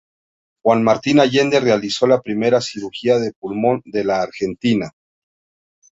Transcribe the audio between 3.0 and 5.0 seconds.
de pulmón de la Argentina.